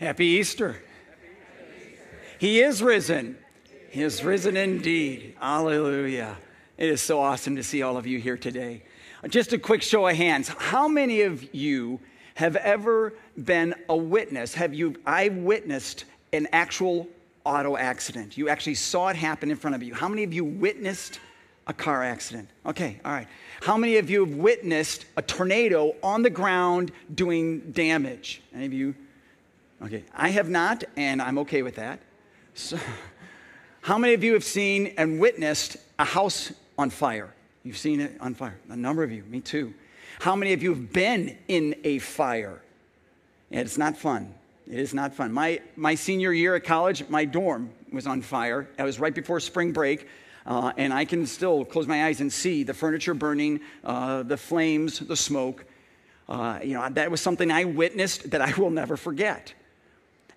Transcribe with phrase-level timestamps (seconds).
[0.00, 0.76] Happy Easter.
[2.38, 3.36] He is risen.
[3.90, 5.36] He is risen indeed.
[5.38, 6.38] Hallelujah.
[6.78, 8.82] It is so awesome to see all of you here today.
[9.28, 10.48] Just a quick show of hands.
[10.48, 12.00] How many of you
[12.36, 13.12] have ever
[13.44, 14.54] been a witness?
[14.54, 17.06] Have you I witnessed an actual
[17.44, 18.38] auto accident?
[18.38, 19.92] You actually saw it happen in front of you.
[19.92, 21.20] How many of you witnessed
[21.66, 22.48] a car accident?
[22.64, 23.28] Okay, all right.
[23.60, 28.40] How many of you have witnessed a tornado on the ground doing damage?
[28.54, 28.94] Any of you?
[29.82, 32.00] Okay, I have not, and I'm okay with that.
[32.54, 32.78] So,
[33.80, 37.32] how many of you have seen and witnessed a house on fire?
[37.62, 38.58] You've seen it on fire.
[38.68, 39.72] A number of you, me too.
[40.20, 42.60] How many of you have been in a fire?
[43.50, 44.34] And it's not fun.
[44.70, 45.32] It is not fun.
[45.32, 48.68] My, my senior year at college, my dorm was on fire.
[48.78, 50.06] It was right before spring break.
[50.44, 54.36] Uh, and I can still close my eyes and see the furniture burning, uh, the
[54.36, 55.64] flames, the smoke.
[56.28, 59.54] Uh, you know, that was something I witnessed that I will never forget.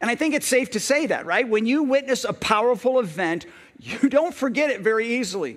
[0.03, 1.47] And I think it's safe to say that, right?
[1.47, 3.45] When you witness a powerful event,
[3.79, 5.55] you don't forget it very easily.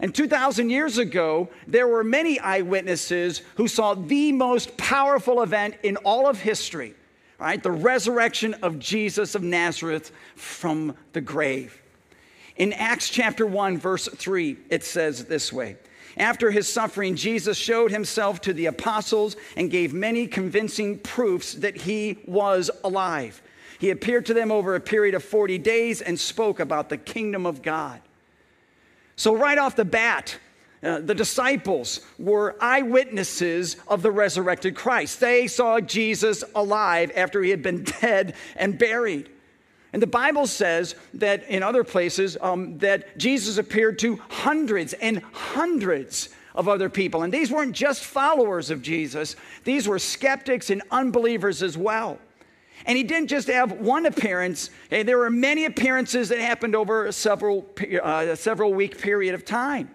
[0.00, 5.98] And 2,000 years ago, there were many eyewitnesses who saw the most powerful event in
[5.98, 6.94] all of history,
[7.38, 7.62] right?
[7.62, 11.80] The resurrection of Jesus of Nazareth from the grave.
[12.56, 15.76] In Acts chapter 1, verse 3, it says this way
[16.16, 21.76] After his suffering, Jesus showed himself to the apostles and gave many convincing proofs that
[21.76, 23.40] he was alive.
[23.80, 27.46] He appeared to them over a period of 40 days and spoke about the kingdom
[27.46, 28.02] of God.
[29.16, 30.38] So, right off the bat,
[30.82, 35.18] uh, the disciples were eyewitnesses of the resurrected Christ.
[35.18, 39.30] They saw Jesus alive after he had been dead and buried.
[39.94, 45.22] And the Bible says that in other places um, that Jesus appeared to hundreds and
[45.32, 47.22] hundreds of other people.
[47.22, 52.18] And these weren't just followers of Jesus, these were skeptics and unbelievers as well.
[52.86, 57.06] And he didn't just have one appearance, hey, there were many appearances that happened over
[57.06, 57.66] a several,
[58.02, 59.90] uh, several week period of time.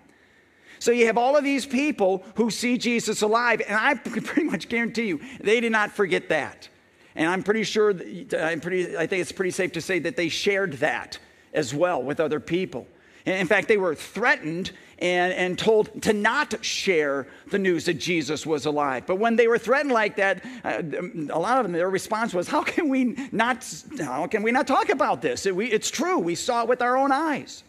[0.79, 4.69] So you have all of these people who see Jesus alive, and I pretty much
[4.69, 6.69] guarantee you they did not forget that.
[7.15, 10.15] And I'm pretty sure, that, I'm pretty, I think it's pretty safe to say that
[10.15, 11.17] they shared that
[11.53, 12.87] as well with other people.
[13.25, 18.45] In fact, they were threatened and, and told to not share the news that Jesus
[18.45, 19.05] was alive.
[19.05, 20.81] But when they were threatened like that, uh,
[21.29, 23.65] a lot of them, their response was, How can we not,
[23.99, 25.45] how can we not talk about this?
[25.45, 26.19] It, we, it's true.
[26.19, 27.63] We saw it with our own eyes.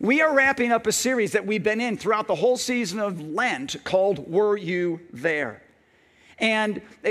[0.00, 3.20] We are wrapping up a series that we've been in throughout the whole season of
[3.20, 5.62] Lent called Were You There?
[6.44, 7.10] And uh,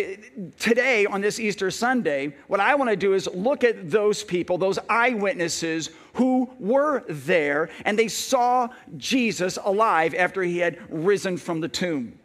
[0.60, 4.60] today, on this Easter Sunday, what I want to do is look at those people,
[4.60, 11.62] those eyewitnesses who were there and they saw Jesus alive after he had risen from
[11.62, 12.20] the tomb.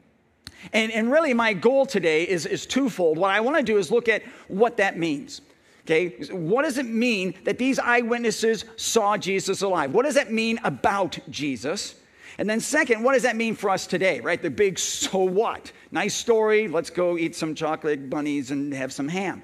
[0.75, 3.17] And, and really, my goal today is, is twofold.
[3.17, 5.41] What I want to do is look at what that means.
[5.87, 9.95] Okay, what does it mean that these eyewitnesses saw Jesus alive?
[9.95, 11.95] What does that mean about Jesus?
[12.39, 14.41] And then, second, what does that mean for us today, right?
[14.41, 15.73] The big so what?
[15.91, 19.43] Nice story, let's go eat some chocolate bunnies and have some ham.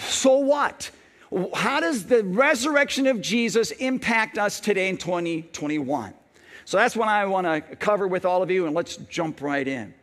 [0.00, 0.90] So what?
[1.54, 6.12] How does the resurrection of Jesus impact us today in 2021?
[6.64, 9.66] So that's what I want to cover with all of you, and let's jump right
[9.66, 9.94] in.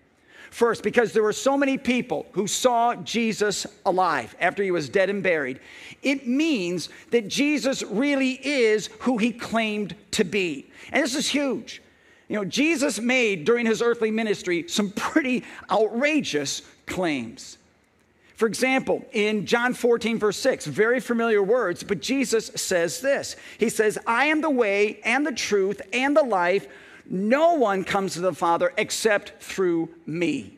[0.51, 5.09] First, because there were so many people who saw Jesus alive after he was dead
[5.09, 5.59] and buried,
[6.01, 10.71] it means that Jesus really is who he claimed to be.
[10.93, 11.81] And this is huge.
[12.27, 17.57] You know, Jesus made during his earthly ministry some pretty outrageous claims.
[18.35, 23.69] For example, in John 14, verse 6, very familiar words, but Jesus says this He
[23.69, 26.67] says, I am the way and the truth and the life.
[27.07, 30.57] No one comes to the Father except through me.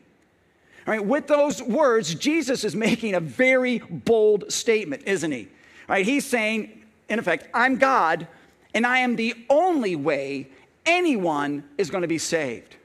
[0.86, 5.42] All right, with those words, Jesus is making a very bold statement, isn't he?
[5.88, 8.26] All right, he's saying, in effect, I'm God,
[8.74, 10.48] and I am the only way
[10.88, 12.76] anyone is going to be saved.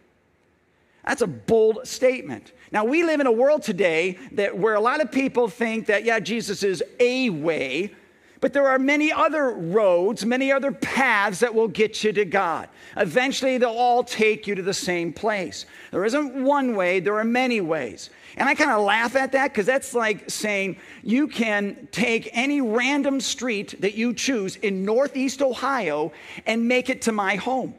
[1.06, 2.52] That's a bold statement.
[2.72, 6.06] Now, we live in a world today that where a lot of people think that,
[6.06, 7.94] yeah, Jesus is a way,
[8.40, 12.68] but there are many other roads, many other paths that will get you to God.
[12.98, 15.66] Eventually, they'll all take you to the same place.
[15.92, 18.10] There isn't one way, there are many ways.
[18.36, 22.60] And I kind of laugh at that because that's like saying you can take any
[22.60, 26.12] random street that you choose in Northeast Ohio
[26.46, 27.76] and make it to my home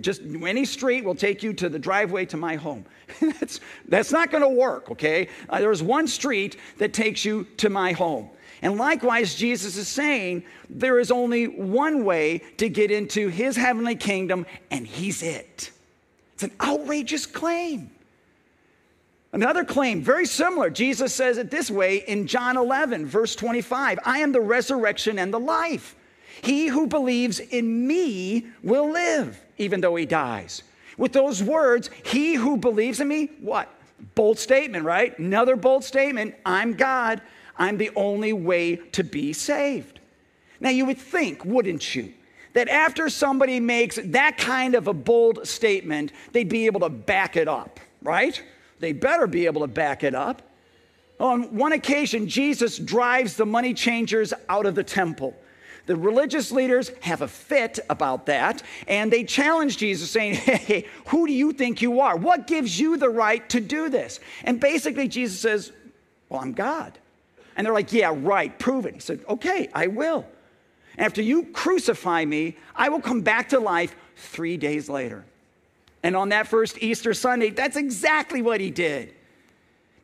[0.00, 2.84] just any street will take you to the driveway to my home.
[3.20, 5.28] that's, that's not going to work, okay?
[5.48, 8.28] Uh, there's one street that takes you to my home.
[8.62, 13.94] And likewise, Jesus is saying there is only one way to get into his heavenly
[13.94, 15.70] kingdom, and he's it.
[16.34, 17.90] It's an outrageous claim.
[19.32, 20.70] Another claim, very similar.
[20.70, 25.32] Jesus says it this way in John 11, verse 25 I am the resurrection and
[25.32, 25.94] the life.
[26.42, 30.62] He who believes in me will live, even though he dies.
[30.98, 33.68] With those words, he who believes in me, what?
[34.14, 35.18] Bold statement, right?
[35.18, 36.34] Another bold statement.
[36.44, 37.20] I'm God.
[37.58, 40.00] I'm the only way to be saved.
[40.60, 42.12] Now, you would think, wouldn't you,
[42.54, 47.36] that after somebody makes that kind of a bold statement, they'd be able to back
[47.36, 48.42] it up, right?
[48.78, 50.42] They better be able to back it up.
[51.18, 55.34] On one occasion, Jesus drives the money changers out of the temple.
[55.86, 61.26] The religious leaders have a fit about that, and they challenge Jesus, saying, Hey, who
[61.26, 62.16] do you think you are?
[62.16, 64.20] What gives you the right to do this?
[64.42, 65.72] And basically, Jesus says,
[66.28, 66.98] Well, I'm God.
[67.56, 68.94] And they're like, Yeah, right, prove it.
[68.94, 70.26] He said, Okay, I will.
[70.98, 75.24] After you crucify me, I will come back to life three days later.
[76.02, 79.12] And on that first Easter Sunday, that's exactly what he did.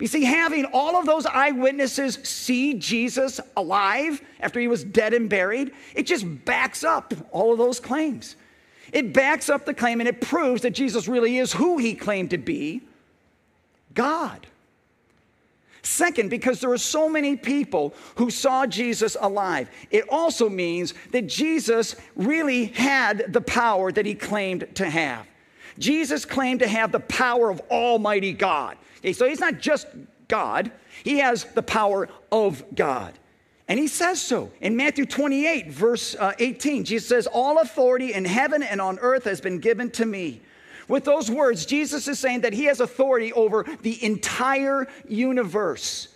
[0.02, 5.30] You see, having all of those eyewitnesses see Jesus alive after he was dead and
[5.30, 8.34] buried, it just backs up all of those claims.
[8.92, 12.30] It backs up the claim and it proves that Jesus really is who he claimed
[12.30, 12.82] to be
[13.94, 14.44] God.
[15.82, 21.28] Second, because there are so many people who saw Jesus alive, it also means that
[21.28, 25.28] Jesus really had the power that he claimed to have.
[25.78, 28.76] Jesus claimed to have the power of Almighty God.
[28.98, 29.86] Okay, so he's not just
[30.28, 30.70] God,
[31.04, 33.18] he has the power of God.
[33.68, 36.84] And he says so in Matthew 28, verse uh, 18.
[36.84, 40.40] Jesus says, All authority in heaven and on earth has been given to me.
[40.88, 46.08] With those words, Jesus is saying that he has authority over the entire universe.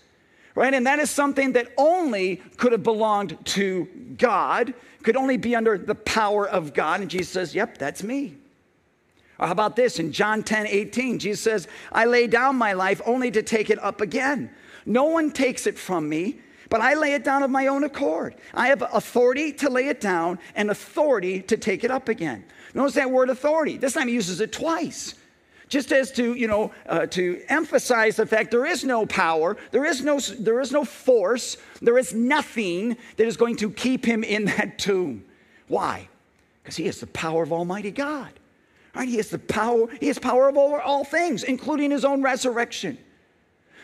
[0.55, 0.75] Right?
[0.75, 3.85] And that is something that only could have belonged to
[4.19, 7.00] God, could only be under the power of God.
[7.00, 8.37] And Jesus says, Yep, that's me.
[9.38, 9.98] Or how about this?
[9.98, 13.82] In John 10 18, Jesus says, I lay down my life only to take it
[13.82, 14.50] up again.
[14.86, 16.38] No one takes it from me,
[16.70, 18.36] but I lay it down of my own accord.
[18.54, 22.44] I have authority to lay it down and authority to take it up again.
[22.72, 23.76] Notice that word authority.
[23.76, 25.14] This time he uses it twice.
[25.68, 29.84] Just as to, you know, uh, to emphasize the fact there is no power, there
[29.84, 34.22] is no, there is no force, there is nothing that is going to keep him
[34.22, 35.24] in that tomb.
[35.66, 36.08] Why?
[36.62, 38.30] Because he has the power of Almighty God.
[38.96, 39.08] Right?
[39.08, 42.96] He has the power, he has power over all things, including his own resurrection.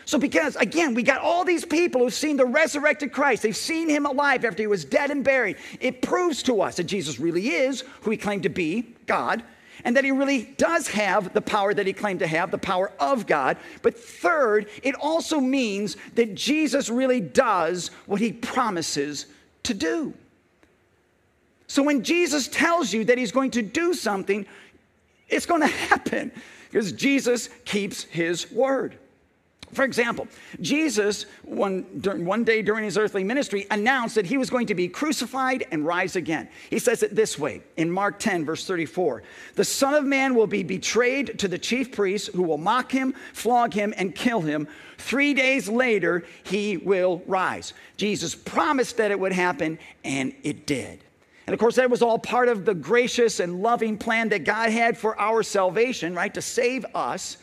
[0.05, 3.87] So, because again, we got all these people who've seen the resurrected Christ, they've seen
[3.87, 5.57] him alive after he was dead and buried.
[5.79, 9.43] It proves to us that Jesus really is who he claimed to be, God,
[9.85, 12.91] and that he really does have the power that he claimed to have, the power
[12.99, 13.57] of God.
[13.83, 19.27] But third, it also means that Jesus really does what he promises
[19.63, 20.13] to do.
[21.67, 24.45] So when Jesus tells you that he's going to do something,
[25.29, 26.31] it's going to happen
[26.69, 28.97] because Jesus keeps his word.
[29.73, 30.27] For example,
[30.61, 34.87] Jesus, one, one day during his earthly ministry, announced that he was going to be
[34.87, 36.47] crucified and rise again.
[36.69, 39.23] He says it this way in Mark 10, verse 34
[39.55, 43.13] The Son of Man will be betrayed to the chief priests, who will mock him,
[43.33, 44.67] flog him, and kill him.
[44.97, 47.73] Three days later, he will rise.
[47.97, 51.03] Jesus promised that it would happen, and it did.
[51.45, 54.69] And of course, that was all part of the gracious and loving plan that God
[54.69, 56.33] had for our salvation, right?
[56.33, 57.37] To save us.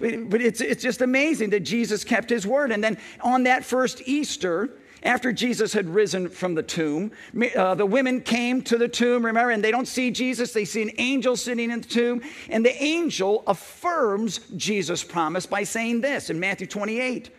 [0.00, 2.72] But it's, it's just amazing that Jesus kept his word.
[2.72, 4.70] And then on that first Easter,
[5.02, 7.12] after Jesus had risen from the tomb,
[7.56, 10.82] uh, the women came to the tomb, remember, and they don't see Jesus, they see
[10.82, 12.22] an angel sitting in the tomb.
[12.48, 17.30] And the angel affirms Jesus' promise by saying this in Matthew 28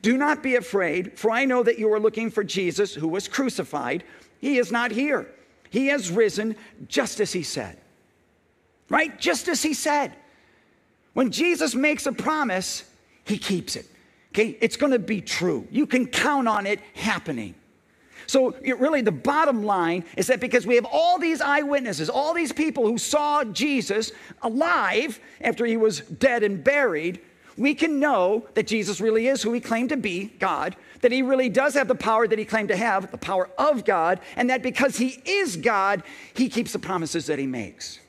[0.00, 3.26] Do not be afraid, for I know that you are looking for Jesus who was
[3.26, 4.04] crucified.
[4.40, 5.28] He is not here.
[5.70, 6.56] He has risen
[6.88, 7.78] just as he said.
[8.88, 9.18] Right?
[9.18, 10.12] Just as he said.
[11.14, 12.84] When Jesus makes a promise,
[13.24, 13.86] he keeps it.
[14.32, 14.58] Okay?
[14.60, 15.66] It's going to be true.
[15.70, 17.54] You can count on it happening.
[18.26, 22.52] So, really, the bottom line is that because we have all these eyewitnesses, all these
[22.52, 24.12] people who saw Jesus
[24.42, 27.20] alive after he was dead and buried,
[27.60, 31.20] we can know that Jesus really is who he claimed to be, God, that he
[31.20, 34.48] really does have the power that he claimed to have, the power of God, and
[34.48, 36.02] that because he is God,
[36.32, 38.00] he keeps the promises that he makes.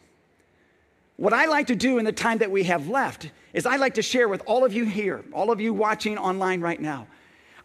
[1.17, 3.95] What I like to do in the time that we have left is I like
[3.95, 7.05] to share with all of you here, all of you watching online right now,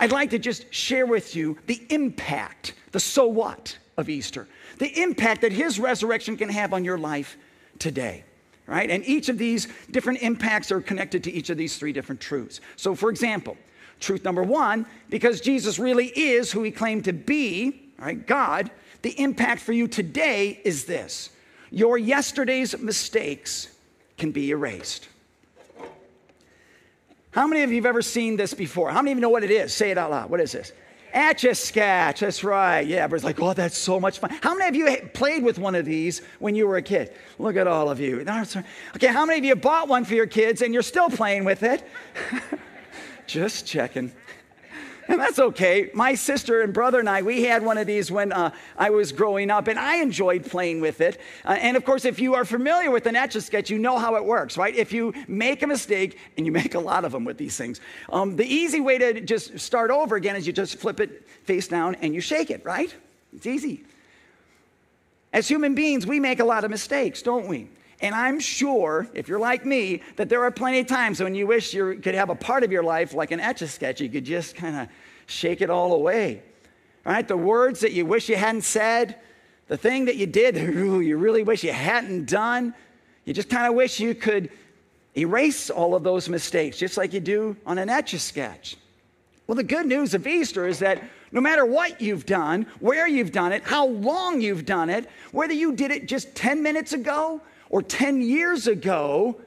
[0.00, 5.00] I'd like to just share with you the impact, the so what of Easter, the
[5.00, 7.38] impact that his resurrection can have on your life
[7.78, 8.24] today
[8.66, 8.90] right?
[8.90, 12.60] And each of these different impacts are connected to each of these three different truths.
[12.76, 13.56] So, for example,
[14.00, 18.70] Truth number one, because Jesus really is who he claimed to be, right, God,
[19.02, 21.30] the impact for you today is this
[21.70, 23.68] your yesterday's mistakes
[24.18, 25.08] can be erased.
[27.30, 28.90] How many of you have ever seen this before?
[28.90, 29.74] How many of you know what it is?
[29.74, 30.30] Say it out loud.
[30.30, 30.72] What is this?
[31.16, 32.20] Etch a sketch.
[32.20, 32.86] That's right.
[32.86, 34.36] Yeah, it's like, oh, that's so much fun.
[34.42, 37.14] How many of you played with one of these when you were a kid?
[37.38, 38.20] Look at all of you.
[38.20, 41.62] Okay, how many of you bought one for your kids and you're still playing with
[41.62, 41.88] it?
[43.26, 44.12] Just checking.
[45.08, 45.88] And that's okay.
[45.94, 49.12] My sister and brother and I, we had one of these when uh, I was
[49.12, 51.20] growing up, and I enjoyed playing with it.
[51.44, 53.98] Uh, and of course, if you are familiar with an etch a sketch, you know
[53.98, 54.74] how it works, right?
[54.74, 57.80] If you make a mistake, and you make a lot of them with these things,
[58.10, 61.68] um, the easy way to just start over again is you just flip it face
[61.68, 62.92] down and you shake it, right?
[63.32, 63.84] It's easy.
[65.32, 67.68] As human beings, we make a lot of mistakes, don't we?
[68.00, 71.46] And I'm sure, if you're like me, that there are plenty of times when you
[71.46, 74.00] wish you could have a part of your life like an etch a sketch.
[74.00, 74.88] You could just kind of
[75.26, 76.42] shake it all away.
[77.04, 77.26] Right?
[77.26, 79.16] The words that you wish you hadn't said,
[79.68, 82.74] the thing that you did, you really wish you hadn't done.
[83.24, 84.50] You just kind of wish you could
[85.16, 88.76] erase all of those mistakes, just like you do on an etch a sketch.
[89.46, 93.32] Well, the good news of Easter is that no matter what you've done, where you've
[93.32, 97.40] done it, how long you've done it, whether you did it just 10 minutes ago
[97.70, 99.40] or 10 years ago,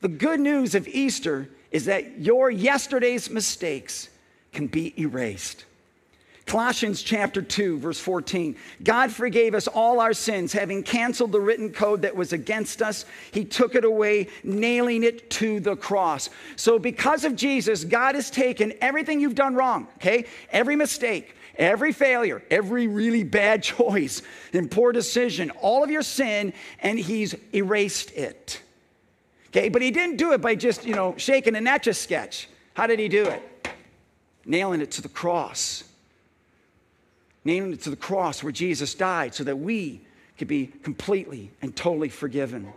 [0.00, 4.08] the good news of Easter is that your yesterday's mistakes
[4.52, 5.64] can be erased.
[6.46, 8.54] Colossians chapter 2, verse 14.
[8.82, 13.06] God forgave us all our sins, having canceled the written code that was against us.
[13.32, 16.28] He took it away, nailing it to the cross.
[16.56, 20.26] So, because of Jesus, God has taken everything you've done wrong, okay?
[20.50, 26.52] Every mistake, every failure, every really bad choice and poor decision, all of your sin,
[26.80, 28.60] and He's erased it.
[29.48, 32.48] Okay, but He didn't do it by just, you know, shaking an etch a sketch.
[32.74, 33.42] How did He do it?
[34.44, 35.84] Nailing it to the cross.
[37.44, 40.00] Nailing it to the cross where Jesus died so that we
[40.38, 42.72] could be completely and totally forgiven.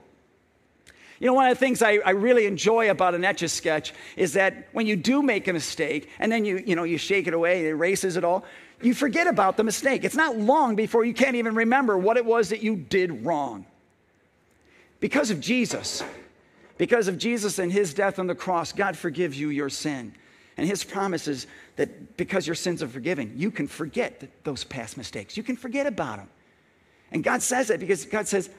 [1.19, 3.93] You know, one of the things I, I really enjoy about an etch a sketch
[4.15, 7.27] is that when you do make a mistake and then you, you know, you shake
[7.27, 8.45] it away, it erases it all,
[8.81, 10.03] you forget about the mistake.
[10.03, 13.65] It's not long before you can't even remember what it was that you did wrong.
[14.99, 16.03] Because of Jesus,
[16.77, 20.13] because of Jesus and his death on the cross, God forgives you your sin.
[20.57, 24.97] And his promise is that because your sins are forgiven, you can forget those past
[24.97, 25.37] mistakes.
[25.37, 26.29] You can forget about them.
[27.11, 28.49] And God says that because God says,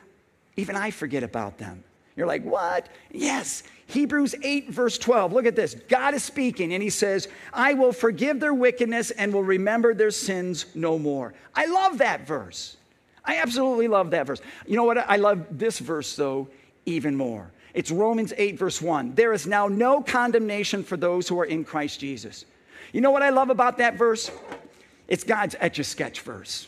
[0.56, 1.84] even I forget about them.
[2.18, 2.88] You're like, what?
[3.12, 3.62] Yes.
[3.86, 5.32] Hebrews 8, verse 12.
[5.32, 5.76] Look at this.
[5.88, 10.10] God is speaking, and he says, I will forgive their wickedness and will remember their
[10.10, 11.32] sins no more.
[11.54, 12.76] I love that verse.
[13.24, 14.40] I absolutely love that verse.
[14.66, 14.98] You know what?
[14.98, 16.48] I love this verse, though,
[16.86, 17.52] even more.
[17.72, 19.14] It's Romans 8, verse 1.
[19.14, 22.46] There is now no condemnation for those who are in Christ Jesus.
[22.92, 24.28] You know what I love about that verse?
[25.06, 26.66] It's God's etch a sketch verse.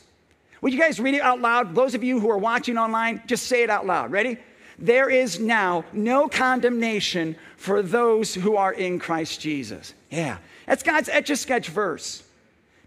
[0.61, 1.75] Would you guys read it out loud?
[1.75, 4.12] Those of you who are watching online, just say it out loud.
[4.12, 4.38] Ready?
[4.80, 9.94] There is now no condemnation for those who are in Christ Jesus.
[10.10, 12.22] Yeah, that's God's etch a sketch verse.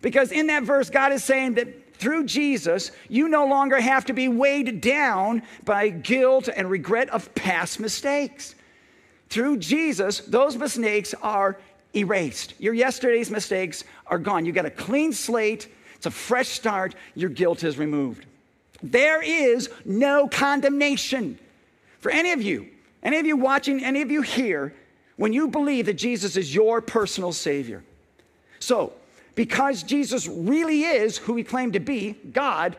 [0.02, 4.14] Because in that verse, God is saying that through Jesus, you no longer have to
[4.14, 8.56] be weighed down by guilt and regret of past mistakes.
[9.30, 11.58] Through Jesus, those mistakes are
[11.96, 12.56] erased.
[12.60, 14.46] Your yesterday's mistakes are gone.
[14.46, 18.26] You got a clean slate, it's a fresh start, your guilt is removed.
[18.82, 21.40] There is no condemnation
[22.04, 22.68] for any of you,
[23.02, 24.74] any of you watching, any of you here,
[25.16, 27.82] when you believe that Jesus is your personal Savior.
[28.60, 28.92] So,
[29.36, 32.76] because Jesus really is who he claimed to be, God,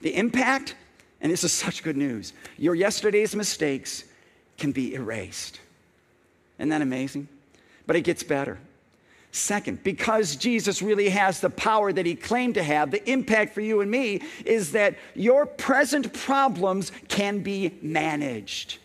[0.00, 0.74] the impact,
[1.20, 4.04] and this is such good news, your yesterday's mistakes
[4.56, 5.60] can be erased.
[6.58, 7.28] Isn't that amazing?
[7.86, 8.58] But it gets better.
[9.36, 13.60] Second, because Jesus really has the power that he claimed to have, the impact for
[13.60, 18.78] you and me is that your present problems can be managed.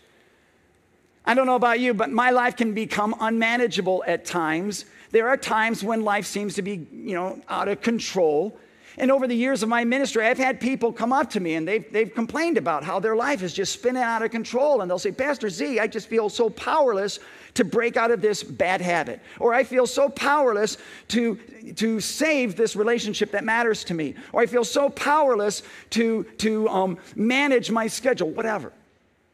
[1.23, 4.83] I don't know about you, but my life can become unmanageable at times.
[5.11, 8.59] There are times when life seems to be, you know, out of control.
[8.97, 11.65] And over the years of my ministry, I've had people come up to me and
[11.65, 14.81] they've, they've complained about how their life is just spinning out of control.
[14.81, 17.19] And they'll say, Pastor Z, I just feel so powerless
[17.53, 19.19] to break out of this bad habit.
[19.39, 20.77] Or I feel so powerless
[21.09, 21.35] to,
[21.75, 24.15] to save this relationship that matters to me.
[24.33, 28.71] Or I feel so powerless to, to um, manage my schedule, whatever.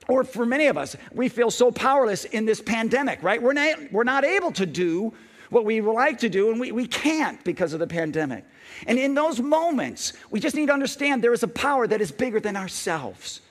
[0.07, 3.41] Or for many of us, we feel so powerless in this pandemic, right?
[3.41, 5.13] We're not, we're not able to do
[5.50, 8.45] what we would like to do, and we, we can't because of the pandemic.
[8.86, 12.12] And in those moments, we just need to understand there is a power that is
[12.12, 13.41] bigger than ourselves.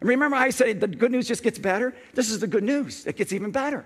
[0.00, 1.94] Remember, I said the good news just gets better?
[2.14, 3.84] This is the good news that gets even better.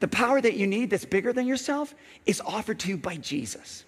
[0.00, 1.94] The power that you need that's bigger than yourself
[2.26, 3.84] is offered to you by Jesus.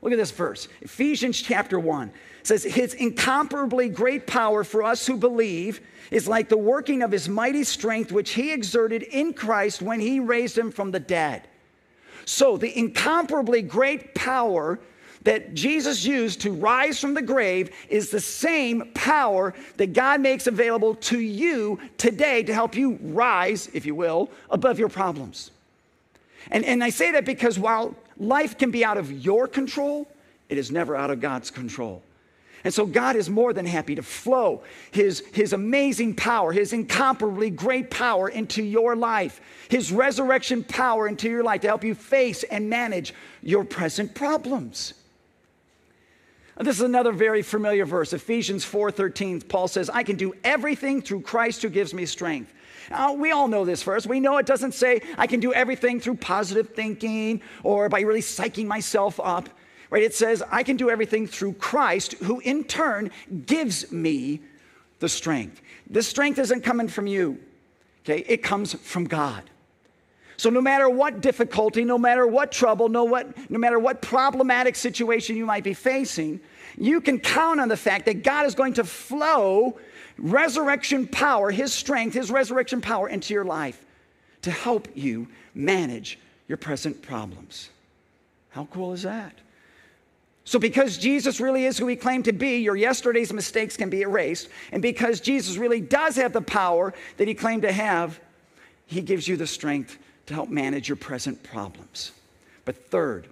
[0.00, 2.10] Look at this verse Ephesians chapter 1
[2.42, 7.28] says, His incomparably great power for us who believe is like the working of His
[7.28, 11.46] mighty strength, which He exerted in Christ when He raised Him from the dead.
[12.24, 14.80] So, the incomparably great power
[15.24, 20.46] that Jesus used to rise from the grave is the same power that God makes
[20.46, 25.50] available to you today to help you rise, if you will, above your problems.
[26.50, 30.08] And, and I say that because while life can be out of your control,
[30.48, 32.02] it is never out of God's control.
[32.64, 34.62] And so God is more than happy to flow
[34.92, 41.28] his, his amazing power, his incomparably great power into your life, his resurrection power into
[41.28, 44.94] your life to help you face and manage your present problems.
[46.56, 49.40] Uh, this is another very familiar verse, Ephesians 4:13.
[49.40, 52.52] Paul says, "I can do everything through Christ who gives me strength."
[52.90, 54.06] Now, we all know this verse.
[54.06, 58.20] We know it doesn't say I can do everything through positive thinking or by really
[58.20, 59.48] psyching myself up.
[59.88, 60.02] Right?
[60.02, 63.10] It says I can do everything through Christ who in turn
[63.46, 64.40] gives me
[65.00, 65.60] the strength.
[65.88, 67.38] This strength isn't coming from you.
[68.04, 68.24] Okay?
[68.26, 69.44] It comes from God.
[70.36, 74.76] So, no matter what difficulty, no matter what trouble, no, what, no matter what problematic
[74.76, 76.40] situation you might be facing,
[76.78, 79.78] you can count on the fact that God is going to flow
[80.18, 83.84] resurrection power, His strength, His resurrection power into your life
[84.42, 87.70] to help you manage your present problems.
[88.50, 89.34] How cool is that?
[90.44, 94.02] So, because Jesus really is who he claimed to be, your yesterday's mistakes can be
[94.02, 94.48] erased.
[94.72, 98.18] And because Jesus really does have the power that he claimed to have,
[98.86, 102.12] he gives you the strength to help manage your present problems.
[102.64, 103.26] But third,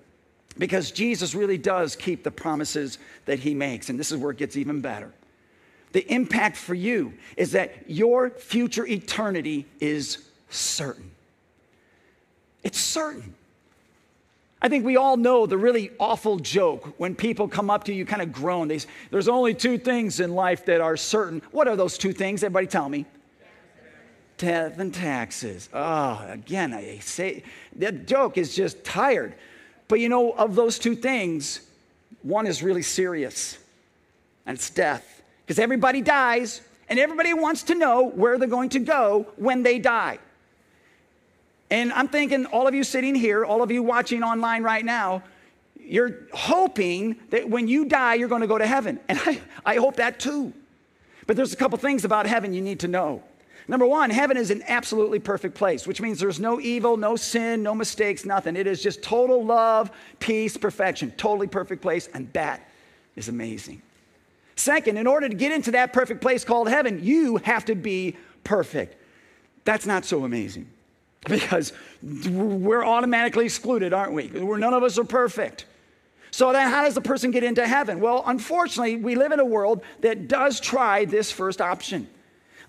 [0.59, 4.37] because Jesus really does keep the promises that he makes, and this is where it
[4.37, 5.13] gets even better.
[5.93, 11.11] The impact for you is that your future eternity is certain.
[12.63, 13.35] It's certain.
[14.63, 18.05] I think we all know the really awful joke when people come up to you,
[18.05, 18.69] kind of groan.
[18.69, 18.81] They,
[19.11, 21.41] There's only two things in life that are certain.
[21.51, 22.45] What are those two things?
[22.45, 23.07] Everybody tell me
[24.41, 25.69] death and taxes.
[25.73, 27.43] Oh, again, I say
[27.77, 29.35] that joke is just tired.
[29.87, 31.61] But you know, of those two things,
[32.23, 33.59] one is really serious,
[34.47, 35.23] and it's death.
[35.45, 39.79] Because everybody dies, and everybody wants to know where they're going to go when they
[39.79, 40.19] die.
[41.71, 45.23] And I'm thinking, all of you sitting here, all of you watching online right now,
[45.79, 48.99] you're hoping that when you die, you're going to go to heaven.
[49.09, 50.53] And I, I hope that too.
[51.27, 53.23] But there's a couple things about heaven you need to know.
[53.69, 57.63] Number one, heaven is an absolutely perfect place, which means there's no evil, no sin,
[57.63, 58.57] no mistakes, nothing.
[58.57, 61.13] It is just total love, peace, perfection.
[61.13, 62.69] Totally perfect place, and that
[63.17, 63.83] is amazing.
[64.57, 68.17] Second, in order to get into that perfect place called heaven, you have to be
[68.45, 68.97] perfect.
[69.65, 70.69] That's not so amazing
[71.29, 74.29] because we're automatically excluded, aren't we?
[74.29, 75.67] We're, none of us are perfect.
[76.31, 78.01] So then, how does a person get into heaven?
[78.01, 82.09] Well, unfortunately, we live in a world that does try this first option.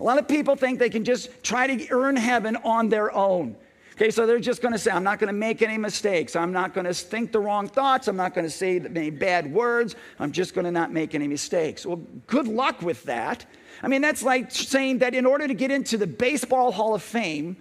[0.02, 3.54] A lot of people think they can just try to earn heaven on their own.
[3.92, 6.34] Okay, so they're just going to say, I'm not going to make any mistakes.
[6.34, 8.08] I'm not going to think the wrong thoughts.
[8.08, 9.94] I'm not going to say any bad words.
[10.18, 11.86] I'm just going to not make any mistakes.
[11.86, 13.46] Well, good luck with that.
[13.80, 17.02] I mean, that's like saying that in order to get into the Baseball Hall of
[17.04, 17.56] Fame,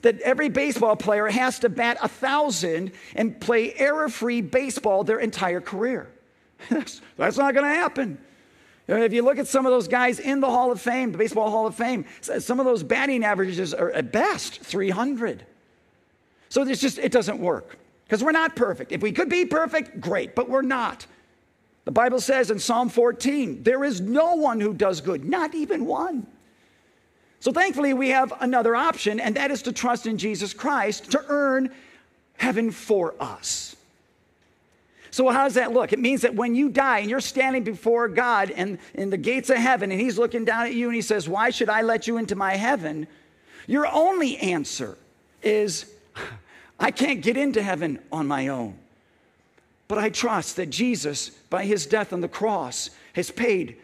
[0.00, 5.18] that every baseball player has to bat a thousand and play error free baseball their
[5.18, 6.10] entire career.
[6.70, 8.16] that's not going to happen.
[8.88, 11.18] Uh, if you look at some of those guys in the Hall of Fame, the
[11.18, 15.44] Baseball Hall of Fame, some of those batting averages are at best 300.
[16.50, 18.92] So it's just, it doesn't work because we're not perfect.
[18.92, 21.06] If we could be perfect, great, but we're not.
[21.84, 25.86] The Bible says in Psalm 14, there is no one who does good, not even
[25.86, 26.26] one.
[27.40, 31.22] So thankfully, we have another option, and that is to trust in Jesus Christ to
[31.28, 31.70] earn
[32.36, 33.76] heaven for us.
[35.14, 35.92] So, how does that look?
[35.92, 39.48] It means that when you die and you're standing before God and in the gates
[39.48, 42.08] of heaven, and He's looking down at you and He says, Why should I let
[42.08, 43.06] you into my heaven?
[43.68, 44.98] Your only answer
[45.40, 45.86] is,
[46.80, 48.76] I can't get into heaven on my own.
[49.86, 53.76] But I trust that Jesus, by His death on the cross, has paid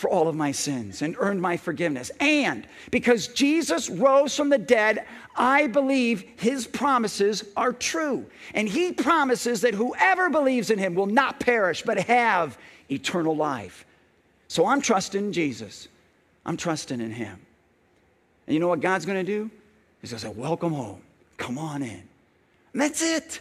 [0.00, 2.10] for all of my sins and earned my forgiveness.
[2.18, 8.26] And because Jesus rose from the dead, I believe his promises are true.
[8.54, 12.58] And he promises that whoever believes in him will not perish, but have
[12.90, 13.84] eternal life.
[14.48, 15.86] So I'm trusting in Jesus.
[16.44, 17.38] I'm trusting in him.
[18.46, 19.50] And you know what God's going to do?
[20.00, 21.02] He's going to say, Welcome home.
[21.36, 22.02] Come on in.
[22.72, 23.40] And that's it.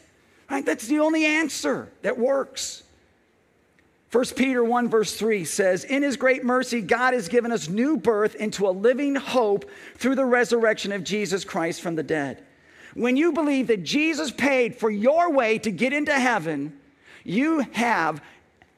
[0.51, 0.65] Right?
[0.65, 2.83] That's the only answer that works.
[4.11, 7.95] 1 Peter 1, verse 3 says, In his great mercy, God has given us new
[7.95, 12.43] birth into a living hope through the resurrection of Jesus Christ from the dead.
[12.95, 16.79] When you believe that Jesus paid for your way to get into heaven,
[17.23, 18.23] You have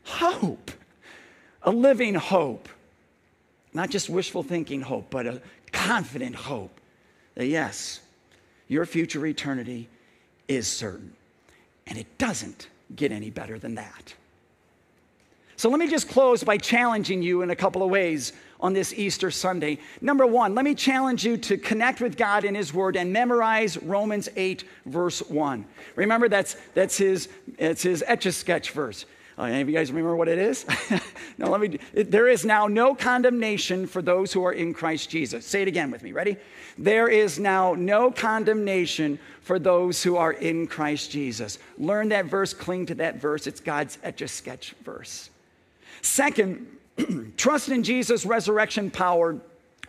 [0.04, 0.72] hope,
[1.64, 2.68] a living hope.
[3.74, 5.42] Not just wishful thinking hope, but a
[5.72, 6.82] confident hope
[7.36, 8.02] that yes,
[8.68, 9.88] your future eternity
[10.50, 11.14] is certain.
[11.88, 14.14] And it doesn't get any better than that.
[15.62, 18.94] So let me just close by challenging you in a couple of ways on this
[18.94, 19.78] Easter Sunday.
[20.02, 23.78] Number one, let me challenge you to connect with God in His Word and memorize
[23.78, 25.64] Romans 8, verse 1.
[25.96, 29.06] Remember, that's, that's his, it's his etch a sketch verse.
[29.38, 30.66] Uh, any of you guys remember what it is?
[31.38, 31.78] no, let me.
[31.94, 35.46] There is now no condemnation for those who are in Christ Jesus.
[35.46, 36.12] Say it again with me.
[36.12, 36.38] Ready?
[36.80, 41.60] There is now no condemnation for those who are in Christ Jesus.
[41.78, 43.46] Learn that verse, cling to that verse.
[43.46, 45.30] It's God's etch a sketch verse.
[46.02, 46.68] Second,
[47.38, 49.40] trust in Jesus' resurrection power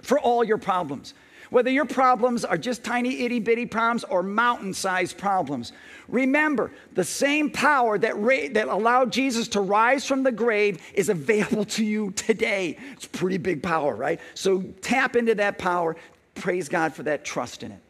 [0.03, 1.15] for all your problems.
[1.53, 5.73] Whether your problems are just tiny itty bitty problems or mountain sized problems,
[6.09, 11.11] remember the same power that, ra- that allowed Jesus to rise from the grave is
[11.11, 12.79] available to you today.
[12.93, 14.19] It's pretty big power, right?
[14.33, 15.95] So tap into that power.
[16.35, 17.81] Praise God for that trust in it.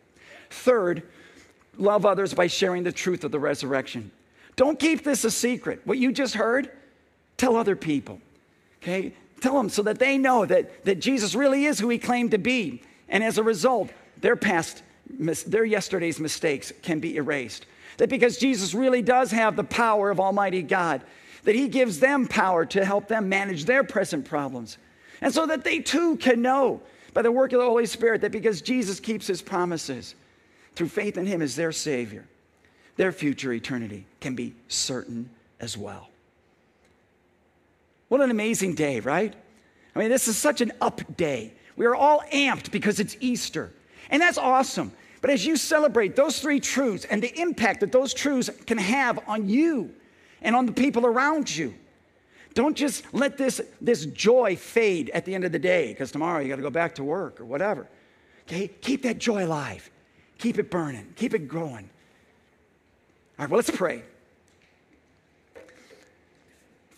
[0.50, 1.04] Third,
[1.78, 4.10] love others by sharing the truth of the resurrection.
[4.56, 5.82] Don't keep this a secret.
[5.84, 6.68] What you just heard,
[7.42, 8.20] tell other people.
[8.80, 9.12] Okay?
[9.40, 12.38] Tell them so that they know that, that Jesus really is who he claimed to
[12.38, 12.82] be.
[13.08, 17.66] And as a result, their past, their yesterday's mistakes can be erased.
[17.96, 21.02] That because Jesus really does have the power of Almighty God,
[21.42, 24.78] that He gives them power to help them manage their present problems.
[25.20, 26.80] And so that they too can know
[27.12, 30.14] by the work of the Holy Spirit that because Jesus keeps His promises
[30.76, 32.24] through faith in Him as their Savior,
[32.96, 35.28] their future eternity can be certain
[35.58, 36.11] as well.
[38.12, 39.34] What an amazing day, right?
[39.96, 41.54] I mean, this is such an up day.
[41.76, 43.72] We are all amped because it's Easter.
[44.10, 44.92] And that's awesome.
[45.22, 49.18] But as you celebrate those three truths and the impact that those truths can have
[49.26, 49.94] on you
[50.42, 51.72] and on the people around you,
[52.52, 56.42] don't just let this, this joy fade at the end of the day because tomorrow
[56.42, 57.88] you got to go back to work or whatever.
[58.42, 58.68] Okay?
[58.82, 59.90] Keep that joy alive.
[60.36, 61.14] Keep it burning.
[61.16, 61.88] Keep it growing.
[63.38, 64.02] All right, well, let's pray.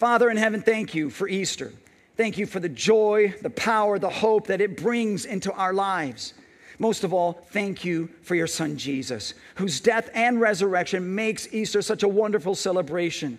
[0.04, 1.72] Father in heaven, thank you for Easter.
[2.18, 6.34] Thank you for the joy, the power, the hope that it brings into our lives.
[6.78, 11.80] Most of all, thank you for your son Jesus, whose death and resurrection makes Easter
[11.80, 13.38] such a wonderful celebration.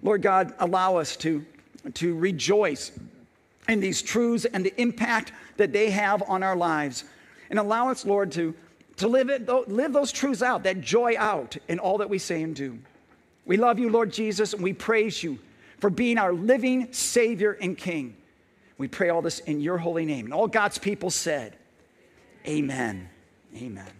[0.00, 1.44] Lord God, allow us to,
[1.94, 2.92] to rejoice
[3.66, 7.02] in these truths and the impact that they have on our lives.
[7.50, 8.54] And allow us, Lord, to,
[8.98, 12.44] to live, it, live those truths out, that joy out in all that we say
[12.44, 12.78] and do.
[13.44, 15.40] We love you, Lord Jesus, and we praise you
[15.80, 18.16] for being our living Savior and King.
[18.78, 20.26] We pray all this in your holy name.
[20.26, 21.56] And all God's people said,
[22.46, 23.08] Amen.
[23.56, 23.99] Amen.